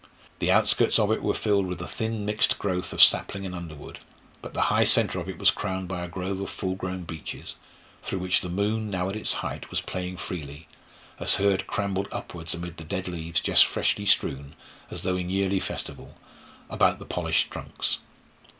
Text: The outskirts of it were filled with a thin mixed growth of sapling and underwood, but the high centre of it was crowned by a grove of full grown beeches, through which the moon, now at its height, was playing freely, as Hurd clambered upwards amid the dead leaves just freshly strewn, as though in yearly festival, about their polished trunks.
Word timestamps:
The 0.39 0.51
outskirts 0.51 0.97
of 0.97 1.11
it 1.11 1.21
were 1.21 1.35
filled 1.35 1.67
with 1.67 1.79
a 1.79 1.85
thin 1.85 2.25
mixed 2.25 2.57
growth 2.57 2.91
of 2.91 3.03
sapling 3.03 3.45
and 3.45 3.53
underwood, 3.53 3.99
but 4.41 4.55
the 4.55 4.61
high 4.73 4.83
centre 4.83 5.19
of 5.19 5.29
it 5.29 5.37
was 5.37 5.51
crowned 5.51 5.87
by 5.89 6.03
a 6.03 6.07
grove 6.07 6.39
of 6.41 6.49
full 6.49 6.73
grown 6.73 7.03
beeches, 7.03 7.55
through 8.01 8.17
which 8.17 8.41
the 8.41 8.49
moon, 8.49 8.89
now 8.89 9.09
at 9.09 9.15
its 9.15 9.31
height, 9.45 9.69
was 9.69 9.79
playing 9.79 10.17
freely, 10.17 10.67
as 11.19 11.35
Hurd 11.35 11.67
clambered 11.67 12.07
upwards 12.11 12.55
amid 12.55 12.77
the 12.77 12.83
dead 12.83 13.07
leaves 13.07 13.41
just 13.41 13.67
freshly 13.67 14.07
strewn, 14.07 14.55
as 14.89 15.03
though 15.03 15.17
in 15.17 15.29
yearly 15.29 15.59
festival, 15.59 16.17
about 16.67 16.97
their 16.97 17.07
polished 17.07 17.51
trunks. 17.51 17.99